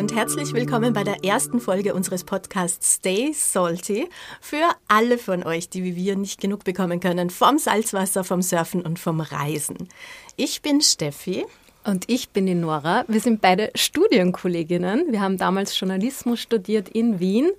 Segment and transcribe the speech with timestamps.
[0.00, 4.08] und herzlich willkommen bei der ersten Folge unseres Podcasts Stay Salty
[4.40, 8.80] für alle von euch, die wie wir nicht genug bekommen können vom Salzwasser, vom Surfen
[8.80, 9.90] und vom Reisen.
[10.36, 11.44] Ich bin Steffi.
[11.84, 13.04] Und ich bin die Nora.
[13.08, 15.12] Wir sind beide Studienkolleginnen.
[15.12, 17.50] Wir haben damals Journalismus studiert in Wien,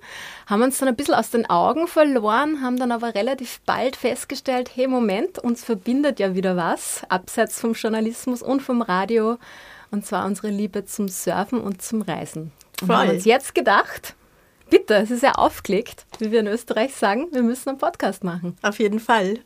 [0.46, 4.70] haben uns dann ein bisschen aus den Augen verloren, haben dann aber relativ bald festgestellt,
[4.74, 9.38] hey Moment, uns verbindet ja wieder was, abseits vom Journalismus und vom Radio,
[9.92, 12.50] und zwar unsere Liebe zum Surfen und zum Reisen.
[12.80, 12.96] Und Voll.
[12.96, 14.16] haben uns jetzt gedacht,
[14.68, 18.56] bitte, es ist ja aufgelegt, wie wir in Österreich sagen, wir müssen einen Podcast machen.
[18.62, 19.38] Auf jeden Fall.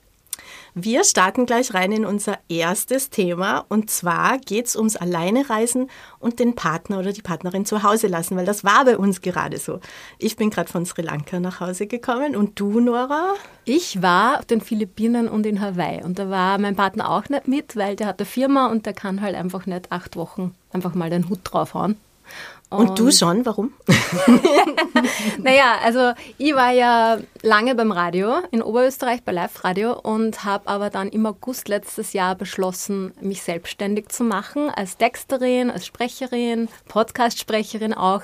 [0.75, 6.39] Wir starten gleich rein in unser erstes Thema und zwar geht es ums Alleinereisen und
[6.39, 9.81] den Partner oder die Partnerin zu Hause lassen, weil das war bei uns gerade so.
[10.19, 13.35] Ich bin gerade von Sri Lanka nach Hause gekommen und du, Nora?
[13.65, 17.49] Ich war auf den Philippinen und in Hawaii und da war mein Partner auch nicht
[17.49, 20.95] mit, weil der hat eine Firma und der kann halt einfach nicht acht Wochen einfach
[20.95, 21.97] mal den Hut draufhauen.
[22.69, 23.73] Und du schon, warum?
[25.39, 30.67] Naja, also ich war ja lange beim Radio in Oberösterreich bei Live Radio und habe
[30.67, 36.69] aber dann im August letztes Jahr beschlossen, mich selbstständig zu machen als Texterin, als Sprecherin,
[36.89, 38.23] Podcast-Sprecherin auch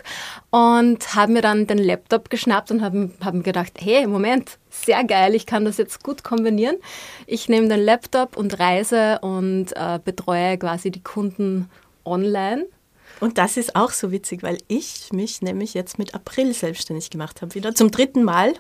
[0.50, 5.05] und habe mir dann den Laptop geschnappt und habe hab mir gedacht, hey, Moment, sehr
[5.05, 6.77] geil, ich kann das jetzt gut kombinieren.
[7.27, 11.70] Ich nehme den Laptop und reise und äh, betreue quasi die Kunden
[12.05, 12.66] online.
[13.20, 17.41] Und das ist auch so witzig, weil ich mich nämlich jetzt mit April selbstständig gemacht
[17.41, 18.54] habe, wieder zum dritten Mal.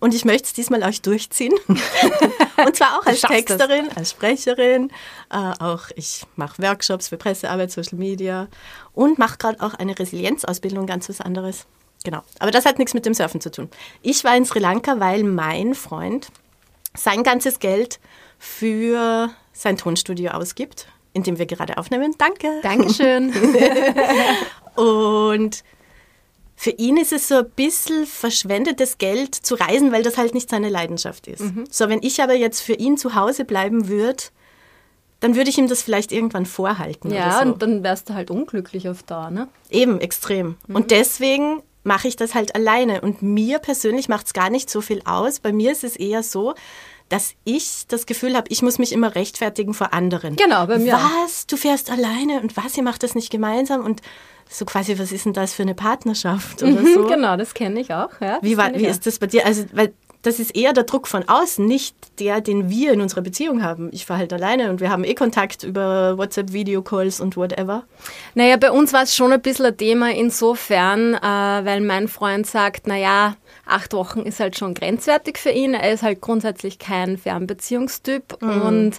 [0.00, 1.54] Und ich möchte es diesmal euch durchziehen.
[1.68, 3.22] Und zwar auch als.
[3.22, 4.90] Texterin, als Sprecherin.
[5.30, 8.48] Äh, auch ich mache Workshops für Pressearbeit, Social Media
[8.92, 11.66] und mache gerade auch eine Resilienzausbildung, ganz was anderes.
[12.04, 12.22] Genau.
[12.38, 13.68] Aber das hat nichts mit dem Surfen zu tun.
[14.02, 16.28] Ich war in Sri Lanka, weil mein Freund
[16.94, 17.98] sein ganzes Geld
[18.38, 22.14] für sein Tonstudio ausgibt, in dem wir gerade aufnehmen.
[22.18, 22.48] Danke.
[22.62, 23.32] Dankeschön.
[24.76, 25.64] Und
[26.56, 30.50] für ihn ist es so ein bisschen verschwendetes Geld zu reisen, weil das halt nicht
[30.50, 31.42] seine Leidenschaft ist.
[31.70, 34.24] So, wenn ich aber jetzt für ihn zu Hause bleiben würde,
[35.20, 37.10] dann würde ich ihm das vielleicht irgendwann vorhalten.
[37.10, 37.48] Ja, so.
[37.48, 39.48] und dann wärst du halt unglücklich auf da, ne?
[39.70, 40.56] Eben, extrem.
[40.68, 43.00] Und deswegen mache ich das halt alleine.
[43.00, 45.40] Und mir persönlich macht es gar nicht so viel aus.
[45.40, 46.54] Bei mir ist es eher so,
[47.08, 50.36] dass ich das Gefühl habe, ich muss mich immer rechtfertigen vor anderen.
[50.36, 50.94] Genau, bei mir.
[50.94, 51.46] Was?
[51.46, 52.76] Du fährst alleine und was?
[52.76, 53.84] Ihr macht das nicht gemeinsam?
[53.84, 54.00] Und
[54.48, 57.06] so quasi, was ist denn das für eine Partnerschaft oder so?
[57.06, 58.10] Genau, das kenne ich auch.
[58.20, 58.90] Ja, Wie, war, wie auch.
[58.90, 59.44] ist das bei dir?
[59.46, 59.92] Also, weil
[60.24, 63.90] das ist eher der Druck von außen, nicht der, den wir in unserer Beziehung haben.
[63.92, 67.84] Ich fahre halt alleine und wir haben eh Kontakt über WhatsApp, Videocalls und whatever.
[68.34, 72.46] Naja, bei uns war es schon ein bisschen ein Thema insofern, äh, weil mein Freund
[72.46, 73.36] sagt, naja,
[73.66, 75.74] acht Wochen ist halt schon grenzwertig für ihn.
[75.74, 78.92] Er ist halt grundsätzlich kein Fernbeziehungstyp und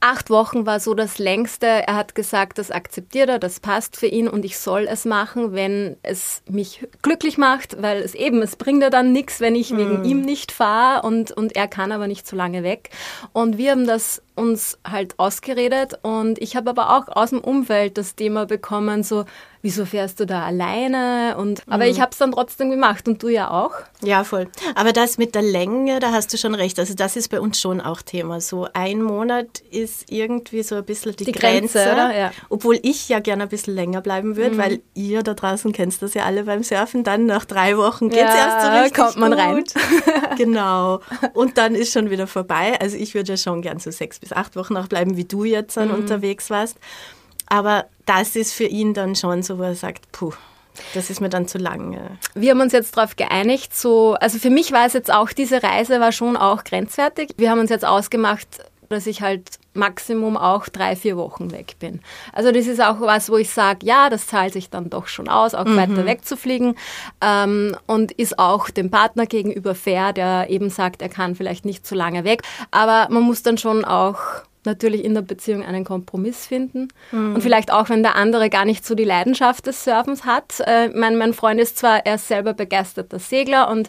[0.00, 1.66] acht Wochen war so das längste.
[1.66, 5.52] Er hat gesagt, das akzeptiert er, das passt für ihn und ich soll es machen,
[5.52, 9.76] wenn es mich glücklich macht, weil es eben, es bringt ja dann nichts, wenn ich
[9.76, 12.90] wegen ihm nicht fahre und, und er kann aber nicht so lange weg.
[13.32, 17.98] Und wir haben das uns halt ausgeredet und ich habe aber auch aus dem Umfeld
[17.98, 19.24] das Thema bekommen, so,
[19.60, 21.36] wieso fährst du da alleine?
[21.36, 23.72] Und, aber ich habe es dann trotzdem gemacht und du ja auch.
[24.02, 24.46] Ja, voll.
[24.76, 26.78] Aber das mit der Länge, da hast du schon recht.
[26.78, 28.40] Also das ist bei uns schon auch Thema.
[28.40, 32.16] So ein Monat ist irgendwie so ein bisschen die, Die Grenze, oder?
[32.16, 32.30] Ja.
[32.48, 36.14] Obwohl ich ja gerne ein bisschen länger bleiben würde, weil ihr da draußen kennt das
[36.14, 37.02] ja alle beim Surfen.
[37.02, 39.40] Dann nach drei Wochen geht's Ja, erst so richtig kommt man gut.
[39.40, 40.36] rein.
[40.36, 41.00] genau.
[41.34, 42.78] Und dann ist schon wieder vorbei.
[42.80, 45.44] Also ich würde ja schon gern so sechs bis acht Wochen auch bleiben, wie du
[45.44, 45.80] jetzt Mhm.
[45.80, 46.76] dann unterwegs warst.
[47.46, 50.32] Aber das ist für ihn dann schon so, wo er sagt, puh,
[50.94, 51.94] das ist mir dann zu lang.
[51.94, 52.00] äh.
[52.34, 55.62] Wir haben uns jetzt darauf geeinigt, so, also für mich war es jetzt auch, diese
[55.62, 57.30] Reise war schon auch grenzwertig.
[57.36, 58.46] Wir haben uns jetzt ausgemacht,
[58.88, 62.00] dass ich halt Maximum auch drei, vier Wochen weg bin.
[62.32, 65.28] Also das ist auch was, wo ich sage, ja, das zahlt sich dann doch schon
[65.28, 66.74] aus, auch weiter wegzufliegen
[67.20, 71.86] ähm, und ist auch dem Partner gegenüber fair, der eben sagt, er kann vielleicht nicht
[71.86, 72.42] so lange weg.
[72.70, 74.18] Aber man muss dann schon auch
[74.64, 76.88] natürlich in der Beziehung einen Kompromiss finden.
[77.12, 80.60] Und vielleicht auch, wenn der andere gar nicht so die Leidenschaft des Surfens hat.
[80.60, 83.88] Äh, mein, mein Freund ist zwar, er ist selber begeisterter Segler und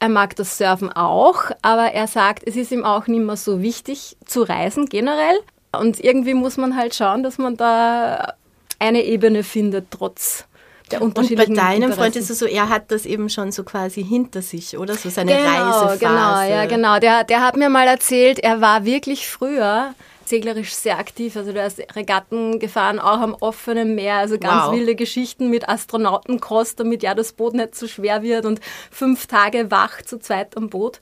[0.00, 3.60] er mag das Surfen auch, aber er sagt, es ist ihm auch nicht mehr so
[3.62, 5.38] wichtig zu reisen generell.
[5.78, 8.34] Und irgendwie muss man halt schauen, dass man da
[8.78, 10.46] eine Ebene findet, trotz
[10.90, 13.62] der Und bei unterschiedlichen deinem Freund ist es so, er hat das eben schon so
[13.62, 14.94] quasi hinter sich, oder?
[14.94, 15.98] So seine genau, Reisephase.
[15.98, 16.98] Genau, ja, genau.
[16.98, 19.94] Der, der hat mir mal erzählt, er war wirklich früher
[20.30, 21.36] seglerisch sehr aktiv.
[21.36, 24.14] Also der ist Regatten gefahren, auch am offenen Meer.
[24.16, 24.72] Also ganz Wow.
[24.74, 28.60] wilde Geschichten mit Astronautenkost, damit ja das Boot nicht zu schwer wird und
[28.90, 31.00] fünf Tage wach zu zweit am Boot.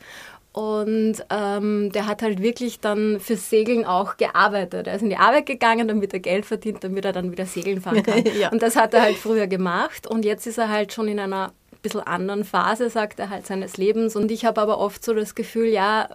[0.53, 4.89] und ähm, der hat halt wirklich dann für Segeln auch gearbeitet.
[4.89, 7.81] Er ist in die Arbeit gegangen, damit er Geld verdient, damit er dann wieder segeln
[7.81, 8.25] fahren kann.
[8.41, 8.51] ja.
[8.51, 11.53] Und das hat er halt früher gemacht und jetzt ist er halt schon in einer
[11.83, 14.17] bisschen anderen Phase, sagt er halt, seines Lebens.
[14.17, 16.09] Und ich habe aber oft so das Gefühl, ja,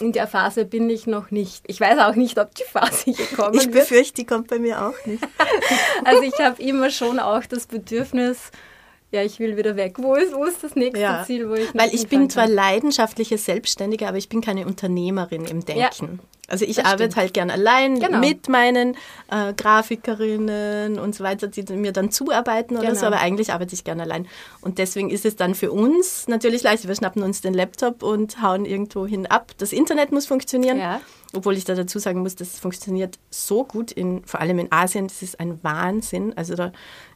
[0.00, 1.64] in der Phase bin ich noch nicht.
[1.66, 3.66] Ich weiß auch nicht, ob die Phase gekommen ist.
[3.66, 5.22] Ich befürchte, die kommt bei mir auch nicht.
[6.04, 8.50] also ich habe immer schon auch das Bedürfnis,
[9.14, 9.96] ja, ich will wieder weg.
[9.98, 11.24] Wo ist, wo ist das nächste ja.
[11.24, 15.64] Ziel, wo ich Weil ich bin zwar leidenschaftliche Selbstständige, aber ich bin keine Unternehmerin im
[15.64, 15.80] Denken.
[15.80, 16.24] Ja.
[16.48, 17.16] Also ich das arbeite stimmt.
[17.16, 18.18] halt gern allein genau.
[18.18, 18.96] mit meinen
[19.30, 23.00] äh, Grafikerinnen und so weiter, die mir dann zuarbeiten oder genau.
[23.00, 24.26] so, aber eigentlich arbeite ich gern allein.
[24.60, 26.86] Und deswegen ist es dann für uns natürlich leicht.
[26.86, 29.52] Wir schnappen uns den Laptop und hauen irgendwo hin ab.
[29.58, 30.78] Das Internet muss funktionieren.
[30.78, 31.00] Ja.
[31.34, 35.08] Obwohl ich da dazu sagen muss, das funktioniert so gut, in, vor allem in Asien,
[35.08, 36.32] das ist ein Wahnsinn.
[36.36, 36.72] Also da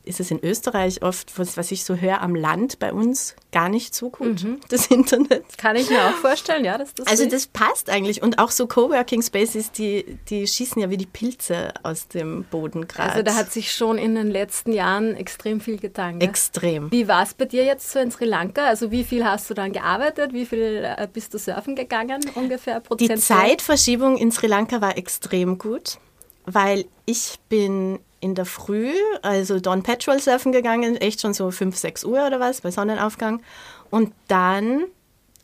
[0.08, 3.68] ist es in Österreich oft, was, was ich so höre, am Land bei uns gar
[3.68, 4.58] nicht so gut, mhm.
[4.70, 5.58] das Internet.
[5.58, 6.78] Kann ich mir auch vorstellen, ja.
[6.78, 8.22] Dass das also das passt eigentlich.
[8.22, 12.88] Und auch so Coworking Spaces, die, die schießen ja wie die Pilze aus dem Boden
[12.88, 13.10] gerade.
[13.10, 16.18] Also da hat sich schon in den letzten Jahren extrem viel getan.
[16.18, 16.28] Gell?
[16.28, 16.90] Extrem.
[16.90, 18.64] Wie war es bei dir jetzt so in Sri Lanka?
[18.64, 20.32] Also wie viel hast du dann gearbeitet?
[20.32, 22.82] Wie viel äh, bist du surfen gegangen ungefähr?
[22.98, 25.98] Die Zeitverschiebung in Sri Lanka war extrem gut,
[26.46, 31.76] weil ich bin in der Früh, also Dawn Petrol surfen gegangen, echt schon so 5,
[31.76, 33.42] 6 Uhr oder was, bei Sonnenaufgang.
[33.90, 34.84] Und dann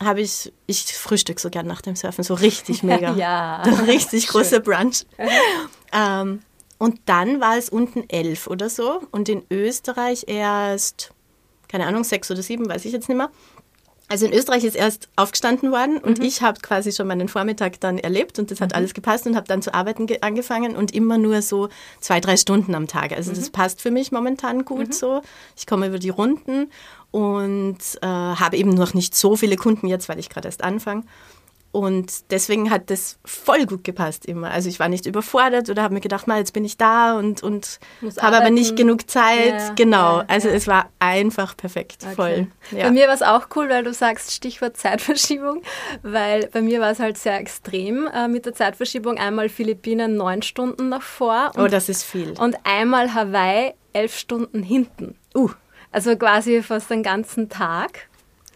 [0.03, 3.13] habe ich, ich frühstück so gern nach dem Surfen, so richtig mega.
[3.13, 3.61] ja.
[3.87, 5.05] Richtig großer Brunch.
[5.93, 6.41] ähm,
[6.77, 11.11] und dann war es unten elf oder so und in Österreich erst,
[11.69, 13.31] keine Ahnung, sechs oder sieben, weiß ich jetzt nicht mehr.
[14.07, 16.25] Also in Österreich ist erst aufgestanden worden und mhm.
[16.25, 18.75] ich habe quasi schon meinen Vormittag dann erlebt und das hat mhm.
[18.75, 21.69] alles gepasst und habe dann zu arbeiten angefangen und immer nur so
[22.01, 23.13] zwei, drei Stunden am Tag.
[23.13, 23.35] Also mhm.
[23.35, 24.93] das passt für mich momentan gut mhm.
[24.93, 25.21] so.
[25.57, 26.69] Ich komme über die Runden
[27.09, 31.03] und äh, habe eben noch nicht so viele Kunden jetzt, weil ich gerade erst anfange.
[31.75, 34.49] Und deswegen hat das voll gut gepasst immer.
[34.49, 37.43] Also ich war nicht überfordert oder habe mir gedacht, mal jetzt bin ich da und,
[37.43, 37.81] und
[38.21, 39.59] habe aber nicht genug Zeit.
[39.59, 40.19] Ja, genau.
[40.19, 40.53] Ja, also ja.
[40.53, 42.03] es war einfach perfekt.
[42.05, 42.15] Okay.
[42.15, 42.47] Voll.
[42.71, 45.63] Bei mir war es auch cool, weil du sagst Stichwort Zeitverschiebung,
[46.01, 49.17] weil bei mir war es halt sehr extrem äh, mit der Zeitverschiebung.
[49.17, 51.51] Einmal Philippinen neun Stunden nach vor.
[51.55, 52.35] Und, oh, das ist viel.
[52.39, 55.17] Und einmal Hawaii elf Stunden hinten.
[55.35, 55.49] Uh.
[55.91, 58.07] Also quasi fast den ganzen Tag.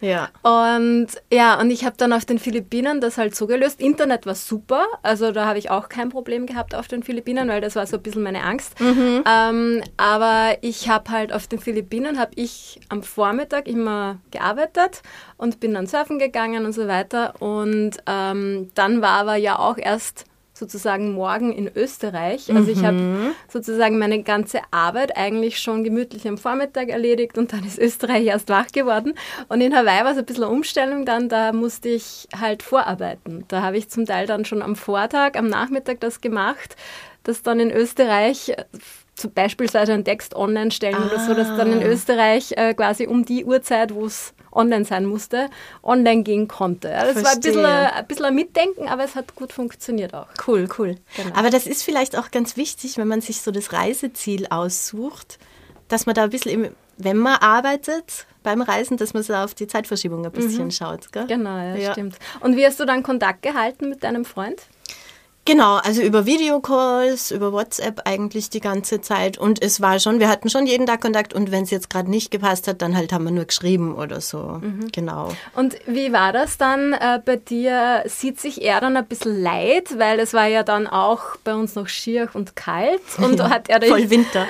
[0.01, 0.29] Ja.
[0.43, 3.81] Und ja, und ich habe dann auf den Philippinen das halt so gelöst.
[3.81, 7.61] Internet war super, also da habe ich auch kein Problem gehabt auf den Philippinen, weil
[7.61, 8.79] das war so ein bisschen meine Angst.
[8.79, 9.23] Mhm.
[9.27, 15.01] Ähm, aber ich habe halt auf den Philippinen, habe ich am Vormittag immer gearbeitet
[15.37, 17.33] und bin dann surfen gegangen und so weiter.
[17.41, 20.25] Und ähm, dann war aber ja auch erst
[20.59, 22.53] sozusagen morgen in Österreich.
[22.53, 23.31] Also ich habe mhm.
[23.47, 28.49] sozusagen meine ganze Arbeit eigentlich schon gemütlich am Vormittag erledigt und dann ist Österreich erst
[28.49, 29.13] wach geworden.
[29.47, 33.45] Und in Hawaii war es ein bisschen eine Umstellung dann, da musste ich halt vorarbeiten.
[33.47, 36.75] Da habe ich zum Teil dann schon am Vortag, am Nachmittag das gemacht,
[37.23, 38.53] dass dann in Österreich
[39.15, 41.07] zum beispielsweise einen Text online stellen ah.
[41.07, 41.87] oder so, dass dann in ah.
[41.87, 45.49] Österreich äh, quasi um die Uhrzeit, wo es online sein musste,
[45.83, 46.89] online gehen konnte.
[46.89, 47.23] Ja, das Verstehe.
[47.23, 50.27] war ein bisschen, ein, bisschen ein Mitdenken, aber es hat gut funktioniert auch.
[50.47, 50.95] Cool, cool.
[51.15, 51.35] Genau.
[51.35, 55.39] Aber das ist vielleicht auch ganz wichtig, wenn man sich so das Reiseziel aussucht,
[55.87, 59.53] dass man da ein bisschen, im, wenn man arbeitet, beim Reisen, dass man so auf
[59.53, 60.71] die Zeitverschiebung ein bisschen mhm.
[60.71, 61.11] schaut.
[61.11, 61.27] Gell?
[61.27, 62.17] Genau, ja, ja, stimmt.
[62.39, 64.61] Und wie hast du dann Kontakt gehalten mit deinem Freund?
[65.49, 69.39] Genau, also über Videocalls, über WhatsApp eigentlich die ganze Zeit.
[69.39, 72.07] Und es war schon, wir hatten schon jeden Tag Kontakt und wenn es jetzt gerade
[72.07, 74.59] nicht gepasst hat, dann halt haben wir nur geschrieben oder so.
[74.61, 74.89] Mhm.
[74.91, 75.29] Genau.
[75.55, 78.03] Und wie war das dann äh, bei dir?
[78.05, 81.73] Sieht sich er dann ein bisschen leid, weil es war ja dann auch bei uns
[81.73, 83.01] noch schier und kalt.
[83.17, 84.45] Und ja, hat er da voll Winter.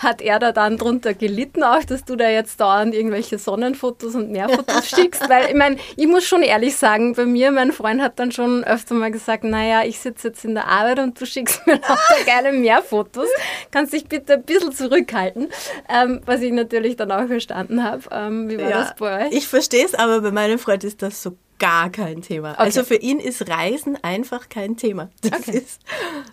[0.00, 4.30] hat er da dann drunter gelitten auch, dass du da jetzt dauernd irgendwelche Sonnenfotos und
[4.30, 5.26] Meerfotos schickst?
[5.30, 8.62] Weil ich meine, ich muss schon ehrlich sagen, bei mir, mein Freund hat dann schon
[8.64, 11.74] öfter mal gesagt, naja, ich sitze sitze jetzt in der Arbeit und du schickst mir
[11.74, 13.28] lauter geile Meerfotos.
[13.70, 15.48] Kannst dich bitte ein bisschen zurückhalten,
[15.88, 18.02] ähm, was ich natürlich dann auch verstanden habe.
[18.10, 19.32] Ähm, wie war ja, das bei euch?
[19.32, 22.52] Ich verstehe es, aber bei meinem Freund ist das so gar kein Thema.
[22.52, 22.62] Okay.
[22.62, 25.10] Also für ihn ist Reisen einfach kein Thema.
[25.22, 25.58] Das okay.
[25.58, 25.80] ist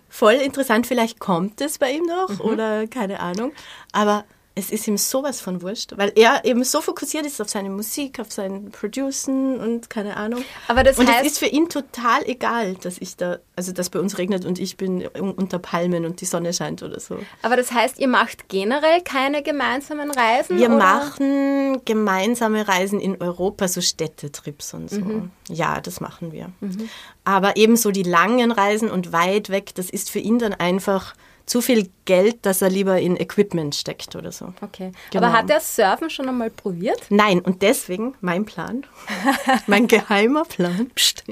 [0.08, 0.86] voll interessant.
[0.86, 2.40] Vielleicht kommt es bei ihm noch mhm.
[2.40, 3.52] oder keine Ahnung.
[3.92, 4.24] Aber
[4.58, 8.18] es ist ihm sowas von wurscht, weil er eben so fokussiert ist auf seine Musik,
[8.18, 10.42] auf sein Producen und keine Ahnung.
[10.66, 13.90] Aber das und heißt, es ist für ihn total egal, dass ich da, also dass
[13.90, 17.18] bei uns regnet und ich bin unter Palmen und die Sonne scheint oder so.
[17.42, 20.56] Aber das heißt, ihr macht generell keine gemeinsamen Reisen?
[20.56, 20.78] Wir oder?
[20.78, 25.00] machen gemeinsame Reisen in Europa, so Städtetrips und so.
[25.00, 25.30] Mhm.
[25.50, 26.50] Ja, das machen wir.
[26.60, 26.88] Mhm.
[27.24, 31.12] Aber eben so die langen Reisen und weit weg, das ist für ihn dann einfach
[31.46, 34.52] zu viel Geld, dass er lieber in Equipment steckt oder so.
[34.60, 34.90] Okay.
[35.12, 35.24] Genau.
[35.26, 37.00] Aber hat er Surfen schon einmal probiert?
[37.08, 38.84] Nein, und deswegen mein Plan,
[39.68, 41.24] mein geheimer Plan, pst,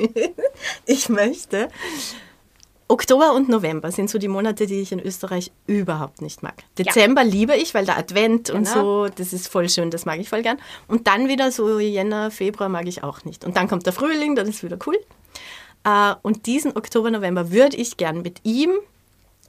[0.86, 1.68] ich möchte.
[2.86, 6.62] Oktober und November sind so die Monate, die ich in Österreich überhaupt nicht mag.
[6.78, 9.06] Dezember liebe ich, weil der Advent und Genau.
[9.06, 10.58] so, das ist voll schön, das mag ich voll gern.
[10.86, 13.44] Und dann wieder so Jänner, Februar mag ich auch nicht.
[13.44, 14.98] Und dann kommt der Frühling, dann ist wieder cool.
[15.84, 18.70] Äh, Und diesen Oktober, November würde ich gern mit ihm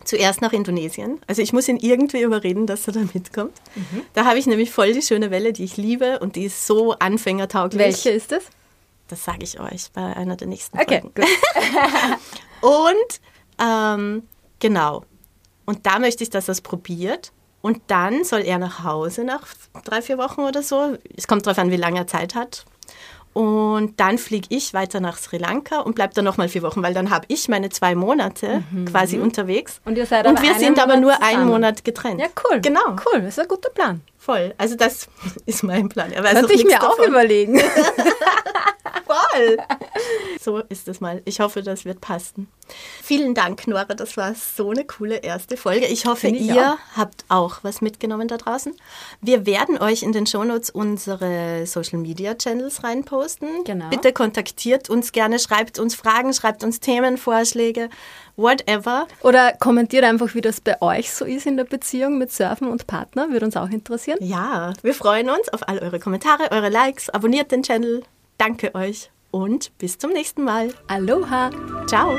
[0.05, 1.19] zuerst nach Indonesien.
[1.27, 3.53] Also ich muss ihn irgendwie überreden, dass er da mitkommt.
[3.75, 4.01] Mhm.
[4.13, 6.93] Da habe ich nämlich voll die schöne Welle, die ich liebe und die ist so
[6.93, 7.79] anfängertauglich.
[7.79, 8.45] Welche ist es?
[9.07, 11.13] Das sage ich euch bei einer der nächsten Okay, Folgen.
[11.13, 11.25] gut.
[12.61, 13.19] Und
[13.61, 14.23] ähm,
[14.59, 15.03] genau.
[15.65, 17.31] Und da möchte ich, dass er es probiert.
[17.61, 19.47] Und dann soll er nach Hause nach
[19.83, 20.97] drei, vier Wochen oder so.
[21.15, 22.65] Es kommt darauf an, wie lange er Zeit hat.
[23.35, 26.93] Und dann fliege ich weiter nach Sri Lanka und bleibe da nochmal vier Wochen, weil
[26.93, 29.81] dann habe ich meine zwei Monate quasi unterwegs.
[29.83, 29.89] Mhm.
[29.89, 31.49] Und ihr seid Und wir einen sind aber nur einen zusammen.
[31.49, 32.21] Monat getrennt.
[32.21, 32.61] Ja, cool.
[32.61, 32.95] Genau.
[33.05, 33.99] Cool, das ist ein guter Plan.
[34.25, 34.55] Voll.
[34.57, 35.07] Also das
[35.45, 36.11] ist mein Plan.
[36.11, 37.09] Er weiß Könnte ich mir auch davon.
[37.09, 37.59] überlegen.
[39.05, 39.57] Voll.
[40.41, 41.21] So ist es mal.
[41.25, 42.47] Ich hoffe, das wird passen.
[43.03, 43.85] Vielen Dank, Nora.
[43.85, 45.85] Das war so eine coole erste Folge.
[45.85, 46.97] Ich hoffe, ich ihr auch.
[46.97, 48.73] habt auch was mitgenommen da draußen.
[49.21, 53.63] Wir werden euch in den Shownotes unsere Social Media Channels reinposten.
[53.63, 53.89] Genau.
[53.89, 57.89] Bitte kontaktiert uns gerne, schreibt uns Fragen, schreibt uns Themenvorschläge,
[58.35, 59.07] whatever.
[59.21, 62.87] Oder kommentiert einfach, wie das bei euch so ist in der Beziehung mit Surfen und
[62.87, 63.29] Partner.
[63.29, 64.17] Würde uns auch interessieren.
[64.21, 67.09] Ja, wir freuen uns auf all eure Kommentare, eure Likes.
[67.09, 68.03] Abonniert den Channel.
[68.37, 70.73] Danke euch und bis zum nächsten Mal.
[70.87, 71.49] Aloha!
[71.87, 72.15] Ciao.